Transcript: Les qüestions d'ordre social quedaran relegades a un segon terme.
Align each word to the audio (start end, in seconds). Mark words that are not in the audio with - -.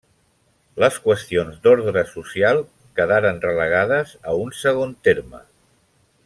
Les 0.83 0.95
qüestions 1.03 1.59
d'ordre 1.67 2.03
social 2.13 2.63
quedaran 3.01 3.39
relegades 3.45 4.15
a 4.33 4.35
un 4.47 4.57
segon 4.63 4.97
terme. 5.11 5.45